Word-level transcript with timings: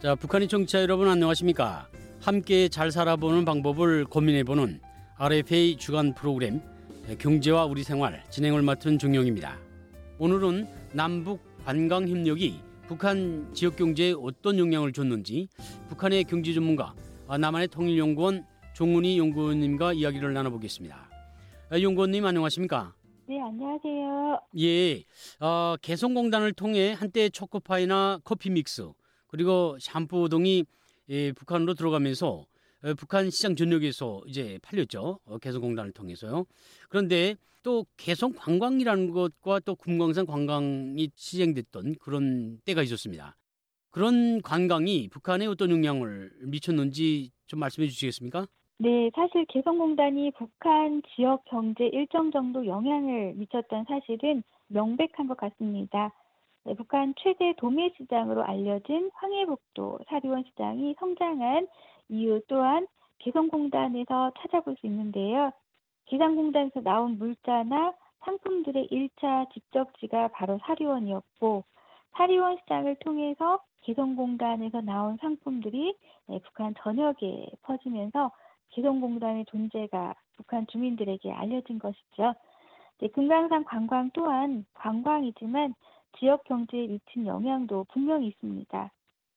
자, 0.00 0.14
북한의 0.14 0.46
청취자 0.46 0.82
여러분 0.82 1.08
안녕하십니까? 1.08 1.88
함께 2.20 2.68
잘 2.68 2.92
살아보는 2.92 3.44
방법을 3.44 4.04
고민해보는 4.04 4.80
RFA 5.16 5.76
주간 5.76 6.14
프로그램 6.14 6.60
경제와 7.18 7.64
우리 7.64 7.82
생활 7.82 8.22
진행을 8.30 8.62
맡은 8.62 8.98
종영입니다. 8.98 9.58
오늘은 10.20 10.68
남북 10.92 11.40
관광 11.64 12.08
협력이 12.08 12.60
북한 12.86 13.52
지역 13.52 13.74
경제에 13.74 14.14
어떤 14.16 14.58
영향을 14.58 14.92
줬는지 14.92 15.48
북한의 15.88 16.24
경제 16.24 16.54
전문가 16.54 16.94
남한의 17.28 17.66
통일연구원 17.68 18.46
종훈이 18.74 19.18
연구원님과 19.18 19.94
이야기를 19.94 20.32
나눠보겠습니다. 20.32 21.10
연구원님 21.72 22.24
안녕하십니까? 22.24 22.94
네, 23.28 23.40
안녕하세요. 23.42 24.40
예, 24.60 25.02
어, 25.40 25.74
개성공단을 25.82 26.52
통해 26.52 26.92
한때 26.92 27.28
초코파이나 27.28 28.20
커피 28.24 28.48
믹스 28.48 28.90
그리고 29.28 29.76
샴푸 29.78 30.28
등이 30.28 30.64
예, 31.10 31.32
북한으로 31.32 31.74
들어가면서 31.74 32.44
어, 32.84 32.94
북한 32.96 33.30
시장 33.30 33.56
전역에서 33.56 34.22
이제 34.26 34.58
팔렸죠. 34.62 35.20
어, 35.24 35.38
개성공단을 35.38 35.92
통해서요. 35.92 36.44
그런데 36.88 37.36
또 37.62 37.86
개성 37.96 38.32
관광이라는 38.32 39.10
것과 39.10 39.60
또 39.60 39.74
금강산 39.74 40.26
관광이 40.26 41.10
시행됐던 41.14 41.96
그런 42.00 42.58
때가 42.64 42.82
있었습니다. 42.82 43.36
그런 43.90 44.40
관광이 44.42 45.08
북한에 45.08 45.46
어떤 45.46 45.70
영향을 45.70 46.30
미쳤는지 46.42 47.30
좀 47.46 47.60
말씀해 47.60 47.88
주시겠습니까? 47.88 48.46
네, 48.78 49.10
사실 49.14 49.44
개성공단이 49.46 50.30
북한 50.38 51.02
지역 51.14 51.44
경제 51.46 51.86
일정 51.88 52.30
정도 52.30 52.64
영향을 52.64 53.34
미쳤던 53.34 53.86
사실은 53.88 54.44
명백한 54.68 55.26
것 55.26 55.36
같습니다. 55.36 56.12
네, 56.64 56.74
북한 56.74 57.14
최대 57.18 57.54
도매 57.56 57.90
시장으로 57.96 58.44
알려진 58.44 59.10
황해북도 59.14 60.00
사리원 60.08 60.44
시장이 60.44 60.94
성장한 60.98 61.68
이유 62.10 62.40
또한 62.48 62.86
개성공단에서 63.18 64.32
찾아볼 64.38 64.76
수 64.76 64.86
있는데요. 64.86 65.52
기상공단에서 66.06 66.80
나온 66.80 67.18
물자나 67.18 67.94
상품들의 68.20 68.88
1차 68.88 69.50
집적지가 69.52 70.28
바로 70.28 70.58
사리원이었고 70.64 71.64
사리원 72.16 72.58
시장을 72.58 72.96
통해서 72.96 73.60
개성공단에서 73.82 74.80
나온 74.80 75.16
상품들이 75.18 75.96
네, 76.26 76.40
북한 76.44 76.74
전역에 76.78 77.50
퍼지면서 77.62 78.32
개성공단의 78.70 79.46
존재가 79.46 80.14
북한 80.36 80.66
주민들에게 80.66 81.32
알려진 81.32 81.78
것이죠. 81.78 82.34
네, 82.98 83.08
금강산 83.08 83.64
관광 83.64 84.10
또한 84.12 84.66
관광이지만 84.74 85.74
지역 86.18 86.44
경제에 86.44 86.86
미친 86.86 87.26
영향도 87.26 87.86
분명히 87.92 88.28
있습니다. 88.28 88.90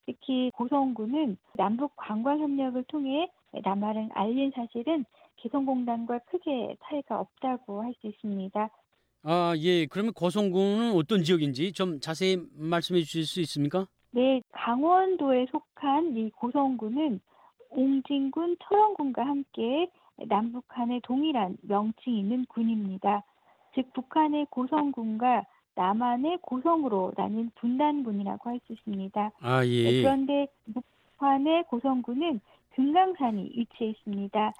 특히 0.06 0.52
고성군은 0.56 1.38
남북 1.56 1.94
관광 1.96 2.40
협력을 2.40 2.84
통해 2.86 3.30
남한을 3.52 4.10
알린 4.14 4.52
사실은 4.56 5.06
개성공단과 5.38 6.20
크게 6.20 6.76
차이가 6.84 7.20
없다고 7.20 7.84
할 7.84 7.94
수 8.02 8.08
있습니다. 8.08 8.70
아, 9.24 9.54
예. 9.58 9.86
그러면 9.86 10.14
고성군은 10.14 10.94
어떤 10.96 11.24
지역인지 11.24 11.74
좀 11.74 12.00
자세히 12.00 12.38
말씀해 12.54 13.02
주실 13.02 13.26
수 13.26 13.42
있습니까? 13.42 13.88
네, 14.12 14.42
강원도에 14.52 15.46
속한 15.52 16.18
이 16.18 16.32
고성군은 16.32 17.20
옹진군, 17.70 18.58
철원군과 18.64 19.24
함께 19.26 19.90
남북한의 20.28 21.02
동일한 21.04 21.58
명칭이 21.62 22.20
있는 22.20 22.46
군입니다. 22.46 23.24
즉 23.76 23.94
북한의 23.94 24.48
고성군과 24.50 25.46
남한의 25.76 26.40
고성으로 26.42 27.14
나뉜 27.16 27.50
분단군이라고 27.56 28.50
할 28.50 28.59
수 28.66 28.74
있습니다. 28.74 29.32
아, 29.40 29.66
예. 29.66 29.84
네, 29.84 30.02
그런데 30.02 30.48
북한의 30.74 31.64
고성군은 31.64 32.42
금강산이 32.72 33.52
위치해 33.56 33.92
있습니다. 33.92 34.54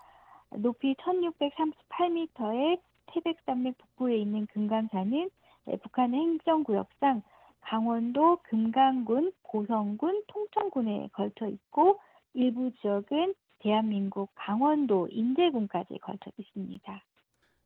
높이 0.58 0.94
1638m의 0.96 2.80
태백산맥 3.08 3.78
북부에 3.78 4.18
있는 4.18 4.46
금강산은 4.48 5.30
네, 5.66 5.78
북한의 5.78 6.20
행정구역상 6.20 7.22
강원도 7.62 8.38
금강군, 8.44 9.32
고성군, 9.44 10.24
통천군에 10.28 11.10
걸쳐 11.14 11.48
있고 11.48 12.00
일부 12.34 12.72
지역은 12.82 13.36
대한민국 13.60 14.32
강원도 14.36 15.08
인제군까지 15.12 16.00
걸쳐 16.00 16.32
있습니다. 16.38 17.04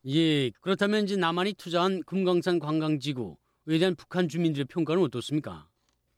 예, 0.08 0.52
그렇다면 0.62 1.06
이제 1.06 1.18
남한이 1.18 1.54
투자한 1.54 2.02
금강산 2.06 2.60
관광지구에 2.60 3.80
대한 3.80 3.96
북한 3.98 4.28
주민들의 4.28 4.66
평가는 4.66 5.02
어떻습니까? 5.02 5.66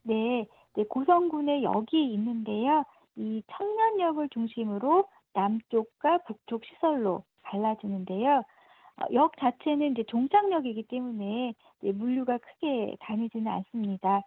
네, 0.02 0.46
네 0.74 0.84
고성군에 0.84 1.62
여기 1.62 2.12
있는데요. 2.12 2.84
이 3.16 3.42
청년역을 3.50 4.28
중심으로 4.28 5.08
남쪽과 5.32 6.18
북쪽 6.26 6.64
시설로 6.66 7.24
갈라지는데요. 7.42 8.42
어, 9.00 9.14
역 9.14 9.32
자체는 9.38 9.92
이제 9.92 10.04
종착역이기 10.04 10.82
때문에 10.84 11.54
물류가 11.80 12.38
크게 12.38 12.96
다니지는 13.00 13.50
않습니다. 13.50 14.22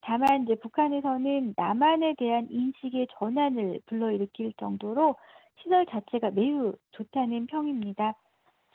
다만 0.00 0.42
이제 0.42 0.56
북한에서는 0.56 1.54
남한에 1.56 2.14
대한 2.18 2.48
인식의 2.50 3.06
전환을 3.18 3.80
불러일으킬 3.86 4.52
정도로 4.58 5.14
시설 5.62 5.86
자체가 5.86 6.32
매우 6.32 6.74
좋다는 6.92 7.46
평입니다. 7.46 8.14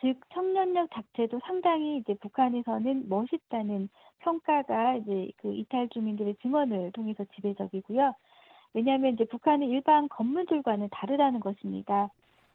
즉 0.01 0.17
청년역 0.33 0.89
자체도 0.91 1.39
상당히 1.45 1.97
이제 1.97 2.13
북한에서는 2.15 3.09
멋있다는 3.09 3.89
평가가 4.19 4.95
이제 4.95 5.31
그 5.37 5.53
이탈 5.53 5.89
주민들의 5.89 6.35
증언을 6.41 6.91
통해서 6.93 7.25
지배적이고요. 7.35 8.13
왜냐하면 8.73 9.13
이제 9.13 9.25
북한은 9.25 9.67
일반 9.67 10.07
건물들과는 10.07 10.89
다르다는 10.91 11.39
것입니다. 11.39 12.09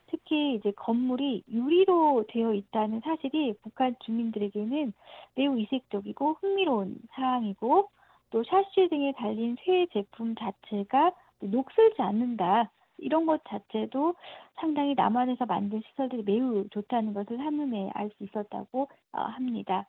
특히 0.07 0.55
이제 0.55 0.71
건물이 0.71 1.43
유리로 1.49 2.25
되어 2.29 2.53
있다는 2.53 3.01
사실이 3.01 3.55
북한 3.61 3.95
주민들에게는 3.99 4.93
매우 5.35 5.59
이색적이고 5.59 6.37
흥미로운 6.39 6.97
사항이고 7.11 7.89
또 8.29 8.43
샤시 8.43 8.87
등에 8.89 9.13
달린 9.13 9.55
새 9.63 9.87
제품 9.93 10.35
자체가 10.35 11.11
녹슬지 11.39 12.01
않는다. 12.01 12.71
이런 12.97 13.25
것 13.25 13.41
자체도 13.47 14.15
상당히 14.55 14.93
남한에서 14.95 15.45
만든 15.45 15.81
시설들이 15.81 16.23
매우 16.23 16.67
좋다는 16.69 17.13
것을 17.13 17.39
한눈에 17.39 17.91
알 17.93 18.09
수 18.17 18.23
있었다고 18.23 18.87
어, 19.13 19.21
합니다. 19.21 19.87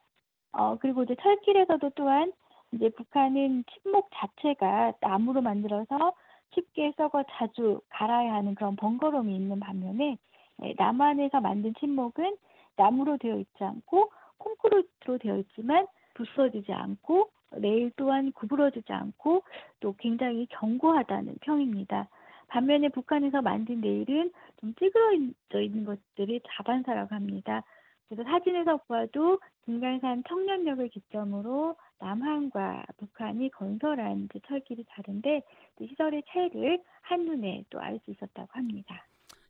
어, 0.51 0.77
그리고 0.77 1.03
이제 1.03 1.15
철길에서도 1.21 1.91
또한 1.91 2.33
이제 2.73 2.89
북한은 2.89 3.63
침목 3.71 4.09
자체가 4.13 4.93
나무로 5.01 5.41
만들어서 5.41 6.13
쉽게 6.53 6.93
썩어 6.97 7.23
자주 7.31 7.81
갈아야 7.89 8.33
하는 8.33 8.55
그런 8.55 8.75
번거로움이 8.75 9.35
있는 9.35 9.59
반면에 9.59 10.17
예, 10.63 10.73
남한에서 10.77 11.39
만든 11.41 11.73
침목은 11.79 12.37
나무로 12.75 13.17
되어 13.17 13.37
있지 13.37 13.63
않고 13.63 14.11
콘크리트로 14.37 15.17
되어 15.19 15.37
있지만 15.37 15.87
부서지지 16.15 16.71
않고 16.71 17.29
레일 17.51 17.91
또한 17.95 18.31
구부러지지 18.31 18.91
않고 18.91 19.43
또 19.79 19.93
굉장히 19.97 20.47
견고하다는 20.47 21.37
평입니다. 21.41 22.07
반면에 22.47 22.89
북한에서 22.89 23.41
만든 23.41 23.81
레일은 23.81 24.31
좀 24.59 24.73
찌그러져 24.75 25.61
있는 25.61 25.85
것들이 25.85 26.41
자반사라고 26.47 27.13
합니다. 27.13 27.63
그래서 28.07 28.23
사진에서 28.23 28.77
보아도 28.87 29.39
금강산 29.65 30.23
청년역을 30.27 30.89
기점으로 30.89 31.75
남한과 31.99 32.85
북한이 32.97 33.51
건설한 33.51 34.29
철길이 34.47 34.85
다른데 34.87 35.41
시설의 35.79 36.23
차이를 36.29 36.81
한눈에 37.01 37.65
또 37.69 37.79
알 37.79 37.99
수 38.05 38.11
있었다고 38.11 38.47
합니다. 38.51 39.05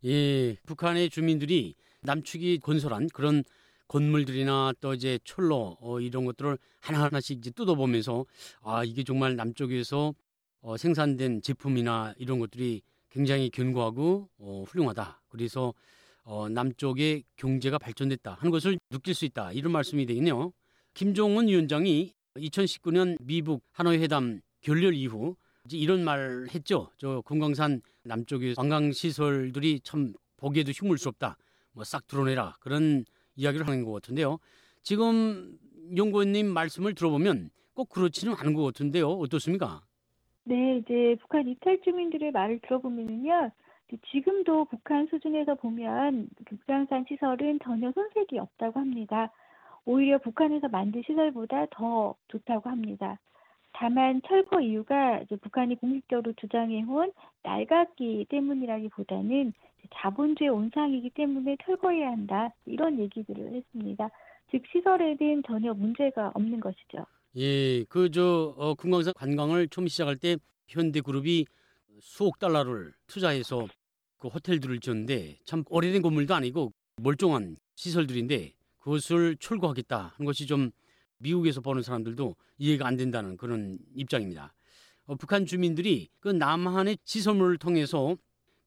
예, 0.05 0.55
북한의 0.65 1.09
주민들이 1.09 1.75
남측이 2.01 2.59
건설한 2.59 3.07
그런 3.13 3.43
건물들이나 3.87 4.73
또 4.81 4.93
이제 4.93 5.19
철로 5.23 5.77
어, 5.79 5.99
이런 5.99 6.25
것들을 6.25 6.57
하나하나씩 6.81 7.37
이제 7.37 7.51
뜯어보면서 7.51 8.25
아 8.63 8.83
이게 8.83 9.03
정말 9.03 9.35
남쪽에서 9.35 10.13
어, 10.67 10.75
생산된 10.75 11.41
제품이나 11.41 12.13
이런 12.17 12.39
것들이 12.39 12.81
굉장히 13.09 13.49
견고하고 13.49 14.27
어, 14.37 14.65
훌륭하다. 14.67 15.21
그래서 15.29 15.73
어, 16.23 16.49
남쪽의 16.49 17.23
경제가 17.37 17.77
발전됐다 17.77 18.33
하는 18.33 18.51
것을 18.51 18.77
느낄 18.89 19.13
수 19.13 19.23
있다. 19.23 19.53
이런 19.53 19.71
말씀이 19.71 20.05
되겠네요. 20.05 20.51
김종은 20.93 21.47
위원장이 21.47 22.13
2019년 22.35 23.15
미북 23.21 23.63
하노이 23.71 23.99
회담 23.99 24.41
결렬 24.59 24.93
이후 24.93 25.37
이런 25.71 26.03
말 26.03 26.47
했죠. 26.53 26.91
저 26.97 27.21
금강산 27.21 27.81
남쪽의 28.03 28.55
관광 28.55 28.91
시설들이 28.91 29.79
참 29.85 30.13
보기에도 30.35 30.73
흉물스럽다. 30.73 31.37
뭐 31.71 31.85
싹 31.85 32.07
드러내라 32.07 32.57
그런 32.59 33.05
이야기를 33.37 33.65
하는 33.65 33.85
것 33.85 33.93
같은데요. 33.93 34.39
지금 34.83 35.57
연구원님 35.95 36.47
말씀을 36.47 36.93
들어보면 36.93 37.51
꼭 37.73 37.87
그렇지는 37.87 38.33
않은 38.33 38.53
것 38.53 38.63
같은데요. 38.63 39.09
어떻습니까? 39.09 39.86
네, 40.47 40.77
이제 40.77 41.17
북한 41.19 41.45
이탈 41.45 41.81
주민들의 41.81 42.31
말을 42.31 42.59
들어보면요. 42.59 43.51
지금도 44.11 44.63
북한 44.65 45.05
수준에서 45.07 45.55
보면 45.55 46.29
금강산 46.45 47.03
시설은 47.09 47.59
전혀 47.61 47.91
손색이 47.91 48.39
없다고 48.39 48.79
합니다. 48.79 49.29
오히려 49.83 50.17
북한에서 50.19 50.69
만든 50.69 51.03
시설보다 51.05 51.65
더 51.71 52.15
좋다고 52.29 52.69
합니다. 52.69 53.19
다만 53.73 54.21
철거 54.25 54.61
이유가 54.61 55.21
북한이 55.41 55.75
공식적으로 55.81 56.31
주장해온 56.31 57.11
낡았기 57.43 58.27
때문이라기보다는 58.29 59.51
자본주의 59.95 60.49
온상이기 60.49 61.09
때문에 61.09 61.57
철거해야 61.65 62.09
한다 62.09 62.53
이런 62.65 62.99
얘기들을 62.99 63.53
했습니다. 63.53 64.09
즉 64.51 64.63
시설에는 64.71 65.43
전혀 65.45 65.73
문제가 65.73 66.31
없는 66.33 66.61
것이죠. 66.61 67.05
예, 67.39 67.83
그저 67.83 68.55
어, 68.57 68.73
금강산 68.73 69.13
관광을 69.13 69.67
처음 69.67 69.87
시작할 69.87 70.17
때 70.17 70.37
현대그룹이 70.69 71.45
수억 71.99 72.39
달러를 72.39 72.93
투자해서 73.05 73.67
그 74.17 74.27
호텔들을 74.27 74.79
지었는데 74.79 75.37
참 75.45 75.63
오래된 75.69 76.01
건물도 76.01 76.33
아니고 76.33 76.71
멀쩡한 76.99 77.57
시설들인데 77.75 78.53
그것을 78.79 79.37
철거하겠다 79.39 80.13
하는 80.15 80.25
것이 80.25 80.47
좀 80.47 80.71
미국에서 81.19 81.61
보는 81.61 81.83
사람들도 81.83 82.35
이해가 82.57 82.87
안 82.87 82.97
된다는 82.97 83.37
그런 83.37 83.77
입장입니다. 83.93 84.51
어, 85.05 85.13
북한 85.13 85.45
주민들이 85.45 86.09
그 86.19 86.29
남한의 86.29 86.97
시설물을 87.03 87.59
통해서 87.59 88.15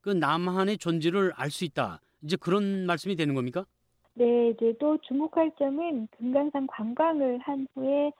그 0.00 0.10
남한의 0.10 0.78
존재를 0.78 1.32
알 1.34 1.50
수 1.50 1.64
있다. 1.64 2.00
이제 2.22 2.36
그런 2.36 2.86
말씀이 2.86 3.16
되는 3.16 3.34
겁니까? 3.34 3.66
네, 4.14 4.50
이제 4.50 4.72
또 4.78 4.96
주목할 4.98 5.50
점은 5.58 6.06
금강산 6.18 6.68
관광을 6.68 7.38
한 7.38 7.66
후에 7.74 8.12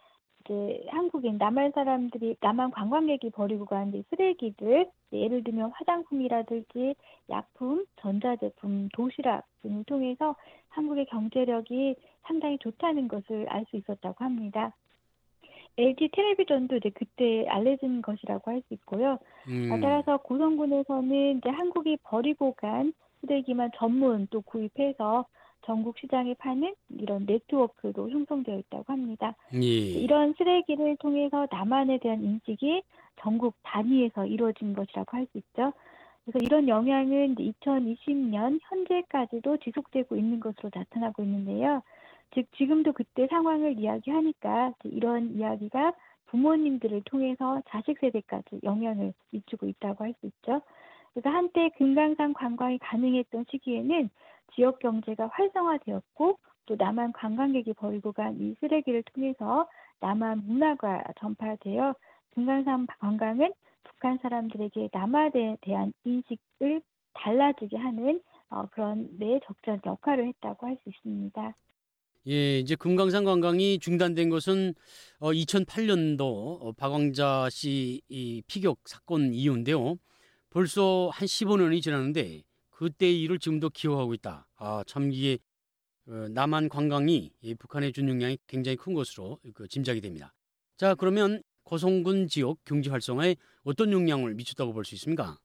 이제 0.51 0.85
한국인 0.89 1.39
남한 1.39 1.71
사람들이 1.73 2.37
남한 2.41 2.73
관광객이 2.73 3.31
버리고 3.31 3.67
간 3.67 3.93
쓰레기들 4.11 4.91
예를 5.13 5.45
들면 5.45 5.71
화장품이라든지 5.73 6.97
약품, 7.31 7.87
전자제품, 8.01 8.89
도시락 8.93 9.47
등을 9.63 9.85
통해서 9.85 10.35
한국의 10.69 11.07
경제력이 11.07 11.95
상당히 12.23 12.59
좋다는 12.59 13.07
것을 13.07 13.47
알 13.49 13.65
수 13.71 13.77
있었다고 13.77 14.25
합니다. 14.25 14.75
LG 15.79 16.09
텔레비전도 16.13 16.77
이제 16.77 16.91
그때 16.91 17.47
알려진 17.47 18.03
것이라고 18.03 18.51
할 18.51 18.61
수 18.67 18.75
있고요. 18.75 19.19
음. 19.47 19.81
따라서 19.81 20.17
고성군에서는 20.17 21.39
이제 21.39 21.49
한국이 21.49 21.97
버리고 22.03 22.55
간 22.55 22.93
쓰레기만 23.21 23.71
전문 23.77 24.27
또 24.31 24.41
구입해서 24.41 25.27
전국 25.63 25.99
시장에 25.99 26.35
파는 26.35 26.75
이런 26.99 27.27
네트워크도 27.27 28.11
형성되어 28.11 28.59
있다고 28.59 28.85
합니다. 28.93 29.35
예. 29.55 29.59
이런 29.59 30.35
쓰레기를 30.39 30.97
통해서 30.97 31.47
남한에 31.51 31.99
대한 31.99 32.23
인식이 32.23 32.83
전국 33.21 33.55
단위에서 33.63 34.27
이루어진 34.27 34.75
것이라고 34.75 35.17
할 35.17 35.27
수 35.33 35.39
있죠. 35.39 35.73
그래서 36.25 36.39
이런 36.45 36.69
영향은 36.69 37.35
2020년 37.37 38.59
현재까지도 38.63 39.57
지속되고 39.59 40.17
있는 40.17 40.41
것으로 40.41 40.71
나타나고 40.75 41.23
있는데요. 41.23 41.83
즉 42.35 42.47
지금도 42.57 42.93
그때 42.93 43.27
상황을 43.29 43.79
이야기하니까 43.79 44.75
이런 44.85 45.35
이야기가 45.37 45.93
부모님들을 46.27 47.03
통해서 47.07 47.61
자식 47.69 47.99
세대까지 47.99 48.61
영향을 48.63 49.13
미치고 49.33 49.67
있다고 49.67 50.05
할 50.05 50.15
수 50.21 50.27
있죠. 50.27 50.63
그래서 51.13 51.29
한때 51.31 51.71
금강산 51.77 52.35
관광이 52.35 52.79
가능했던 52.79 53.47
시기에는 53.51 54.11
지역 54.55 54.79
경제가 54.81 55.29
활성화되었고 55.33 56.39
또 56.67 56.77
남한 56.77 57.13
관광객이 57.13 57.75
버리고 57.75 58.13
간 58.13 58.37
이 58.41 58.55
쓰레기를 58.61 59.03
통해서 59.15 59.69
남한 60.01 60.45
문화가 60.47 61.03
전파되어 61.21 61.95
금강산 62.35 62.87
관광은 63.01 63.53
북한 63.85 64.19
사람들에게 64.23 64.91
남한에 64.93 65.57
대한 65.63 65.93
인식을 66.05 66.83
달라지게 67.15 67.77
하는 67.77 68.21
어, 68.51 68.67
그런 68.71 69.09
내 69.19 69.41
적절 69.47 69.81
역할을 69.85 70.29
했다고 70.29 70.67
할 70.67 70.77
수 70.83 70.89
있습니다. 70.91 71.55
예, 72.29 72.59
이제 72.59 72.77
금강산 72.77 73.25
관광이 73.25 73.79
중단된 73.79 74.29
것은 74.29 74.75
어, 75.21 75.33
2008년도 75.33 76.21
어, 76.63 76.73
박광자 76.77 77.49
씨이 77.51 78.43
피격 78.47 78.79
사건 78.85 79.33
이후인데요. 79.33 79.97
벌써 80.51 81.09
한 81.13 81.27
15년이 81.27 81.81
지났는데 81.83 82.43
그때의 82.81 83.21
일을 83.21 83.39
지금도 83.39 83.69
기억하고 83.69 84.15
있다. 84.15 84.49
아, 84.57 84.83
참 84.87 85.13
이게 85.13 85.39
어, 86.09 86.29
남한 86.31 86.71
관광이 86.71 87.31
이 87.43 87.55
북한의 87.55 87.93
준 87.93 88.09
영향이 88.09 88.39
굉장히 88.47 88.77
큰 88.77 88.95
것으로 88.95 89.39
그 89.55 89.69
짐작이 89.69 90.01
됩니다. 90.01 90.33
자, 90.79 90.95
그러면 90.95 91.43
고성군 91.65 92.29
지역 92.29 92.57
경제 92.65 92.89
활성화에 92.91 93.37
어떤 93.65 93.93
영향을 93.93 94.35
미쳤다고 94.35 94.73
볼 94.73 94.85
수 94.87 94.95
있습니까? 94.95 95.37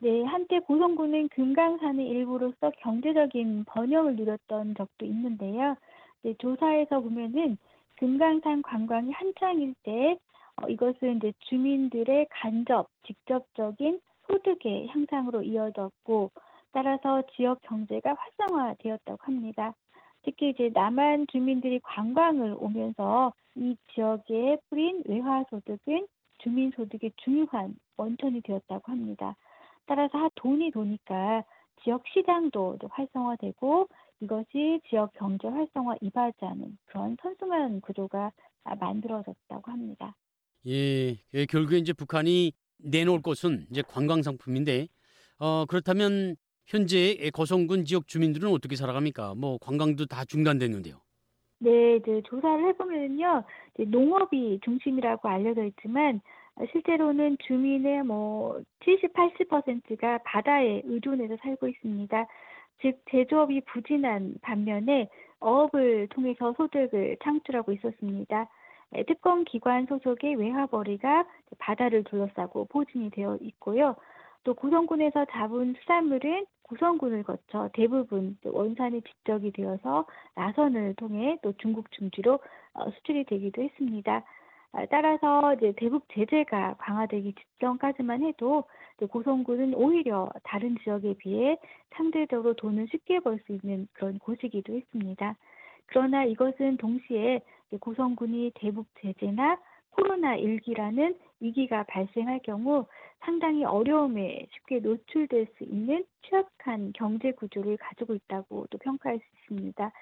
네, 0.00 0.22
한때 0.24 0.58
고성군은 0.60 1.28
금강산의 1.30 2.06
일부로서 2.08 2.70
경제적인 2.82 3.64
번영을 3.64 4.16
누렸던 4.16 4.74
적도 4.74 5.06
있는데요. 5.06 5.76
네, 6.22 6.34
조사에서 6.40 7.00
보면은 7.00 7.56
금강산 7.96 8.62
관광이 8.62 9.12
한창일 9.12 9.74
때 9.82 10.18
어, 10.56 10.68
이것은 10.68 11.16
이제 11.16 11.32
주민들의 11.48 12.26
간접, 12.30 12.90
직접적인 13.06 14.00
소득의 14.26 14.88
향상으로 14.88 15.42
이어졌고 15.42 16.30
따라서 16.72 17.22
지역 17.36 17.60
경제가 17.62 18.14
활성화되었다고 18.14 19.18
합니다. 19.20 19.74
특히 20.22 20.50
이제 20.50 20.70
남한 20.72 21.26
주민들이 21.30 21.80
관광을 21.80 22.56
오면서 22.58 23.32
이 23.56 23.76
지역에 23.94 24.56
뿌린 24.70 25.02
외화 25.06 25.44
소득은 25.50 26.06
주민 26.38 26.70
소득의 26.74 27.12
중요한 27.16 27.74
원천이 27.96 28.40
되었다고 28.42 28.90
합니다. 28.90 29.36
따라서 29.86 30.30
돈이 30.36 30.70
도니까 30.70 31.44
지역 31.82 32.04
시장도 32.08 32.78
활성화되고 32.88 33.88
이것이 34.20 34.80
지역 34.88 35.12
경제 35.14 35.48
활성화 35.48 35.96
이바지하는 36.00 36.78
그런 36.86 37.16
선순환 37.20 37.80
구조가 37.80 38.32
만들어졌다고 38.78 39.70
합니다. 39.70 40.14
예, 40.66 41.16
예, 41.34 41.46
결국에 41.46 41.78
이제 41.78 41.92
북한이 41.92 42.52
내놓을 42.78 43.22
것은 43.22 43.66
이제 43.70 43.82
관광 43.82 44.22
상품인데 44.22 44.86
어, 45.38 45.64
그렇다면 45.66 46.36
현재 46.72 47.14
고성군 47.34 47.84
지역 47.84 48.08
주민들은 48.08 48.48
어떻게 48.48 48.76
살아갑니까? 48.76 49.34
뭐 49.34 49.58
관광도 49.60 50.06
다 50.06 50.24
중단됐는데요. 50.24 50.96
네, 51.58 51.96
이제 51.96 52.22
조사를 52.24 52.66
해보면요, 52.68 53.44
농업이 53.76 54.58
중심이라고 54.64 55.28
알려져 55.28 55.64
있지만 55.64 56.22
실제로는 56.70 57.36
주민의 57.46 58.04
뭐 58.04 58.58
70, 58.86 59.12
80%가 59.12 60.18
바다에 60.24 60.80
의존해서 60.86 61.36
살고 61.42 61.68
있습니다. 61.68 62.26
즉 62.80 63.02
제조업이 63.10 63.60
부진한 63.66 64.36
반면에 64.40 65.10
어업을 65.40 66.08
통해서 66.08 66.54
소득을 66.56 67.18
창출하고 67.22 67.72
있었습니다. 67.72 68.48
네, 68.92 69.04
특권 69.04 69.44
기관 69.44 69.84
소속의 69.84 70.36
외화벌이가 70.36 71.26
바다를 71.58 72.02
둘러싸고 72.04 72.64
포진이 72.70 73.10
되어 73.10 73.36
있고요. 73.42 73.94
또 74.44 74.54
고성군에서 74.54 75.26
잡은 75.30 75.74
수산물은 75.78 76.46
고성군을 76.64 77.22
거쳐 77.24 77.68
대부분 77.74 78.36
원산이 78.44 79.02
집적이 79.02 79.52
되어서 79.52 80.06
나선을 80.34 80.94
통해 80.94 81.38
또 81.42 81.52
중국 81.58 81.90
중지로 81.92 82.38
어, 82.74 82.90
수출이 82.90 83.24
되기도 83.24 83.62
했습니다. 83.62 84.24
아, 84.72 84.86
따라서 84.86 85.54
이제 85.54 85.72
대북 85.76 86.06
제재가 86.14 86.76
강화되기 86.78 87.34
직전까지만 87.34 88.22
해도 88.24 88.64
고성군은 89.10 89.74
오히려 89.74 90.30
다른 90.44 90.76
지역에 90.82 91.14
비해 91.14 91.58
상대적으로 91.94 92.54
돈을 92.54 92.88
쉽게 92.90 93.20
벌 93.20 93.38
수 93.44 93.52
있는 93.52 93.86
그런 93.92 94.18
곳이기도 94.18 94.74
했습니다. 94.74 95.36
그러나 95.86 96.24
이것은 96.24 96.78
동시에 96.78 97.40
고성군이 97.80 98.52
대북 98.54 98.86
제재나 99.00 99.58
코로나 99.92 100.36
일기라는 100.36 101.16
위기가 101.40 101.84
발생할 101.84 102.40
경우 102.42 102.86
상당히 103.20 103.64
어려움에 103.64 104.46
쉽게 104.52 104.80
노출될 104.80 105.46
수 105.56 105.64
있는 105.64 106.04
취약한 106.28 106.92
경제 106.94 107.32
구조를 107.32 107.76
가지고 107.76 108.14
있다고 108.14 108.66
또 108.70 108.78
평가할 108.78 109.18
수 109.18 109.24
있습니다. 109.54 109.92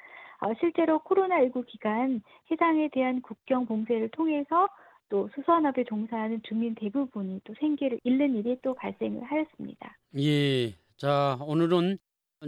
어, 0.43 0.55
실제로 0.59 1.01
코로나19 1.01 1.67
기간 1.67 2.23
해상에 2.51 2.89
대한 2.93 3.21
국경 3.21 3.67
봉쇄를 3.67 4.09
통해서 4.11 4.69
또 5.11 5.29
수산업에 5.35 5.85
종사하는 5.85 6.41
주민 6.45 6.75
대부분이 6.75 7.41
또 7.45 7.55
생계를 7.59 8.01
잃는 8.05 8.37
일이 8.37 8.57
또 8.63 8.75
발생을 8.75 9.23
하였습니다. 9.25 9.97
예. 10.19 10.73
자, 10.97 11.37
오늘은 11.43 11.99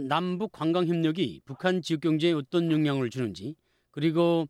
남북 0.07 0.51
관광 0.51 0.87
협력이 0.87 1.41
북한 1.45 1.81
지역 1.81 2.01
경제에 2.01 2.31
어떤 2.31 2.71
영향을 2.71 3.09
주는지 3.09 3.55
그리고 3.91 4.47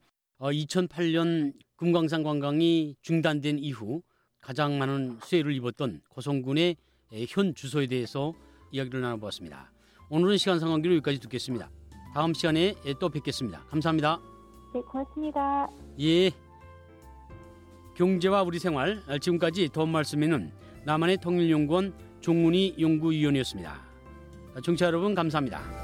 2008년 0.52 1.50
어, 1.50 1.54
금강산 1.78 2.24
관광이 2.24 2.96
중단된 3.02 3.60
이후 3.60 4.02
가장 4.42 4.78
많은 4.78 5.20
수혜를 5.24 5.54
입었던 5.54 6.02
고성군의 6.10 6.76
현 7.30 7.56
주소에 7.56 7.88
대해서 7.88 8.34
이야기를 8.72 9.02
나눠보았습니다. 9.02 9.72
오늘은 10.10 10.38
시간 10.38 10.60
상관계로 10.60 10.96
여기까지 10.96 11.20
듣겠습니다. 11.20 11.70
다음 12.14 12.34
시간에 12.34 12.76
또 13.00 13.10
뵙겠습니다. 13.10 13.64
감사합니다. 13.70 14.20
네, 14.74 14.82
고맙습니다. 14.82 15.68
예. 16.02 16.32
경제와 17.96 18.44
우리 18.44 18.60
생활 18.60 19.02
지금까지 19.22 19.70
도움 19.70 19.92
말씀에는 19.92 20.52
남한의 20.86 21.18
통일연구원 21.18 21.94
종문희 22.22 22.76
연구위원이었습니다. 22.80 23.82
청취자 24.64 24.88
여러분 24.88 25.16
감사합니다. 25.16 25.83